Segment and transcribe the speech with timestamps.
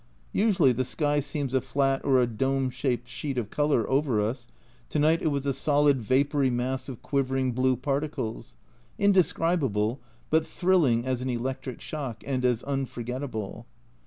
[0.33, 4.47] Usually the sky seems a flat or a dome shaped sheet of colour over us,
[4.89, 8.55] to night it was a solid vapoury mass of quivering blue particles
[8.97, 9.99] indescribable,
[10.31, 13.67] but thrilling as an electric shock, and as unforgettable.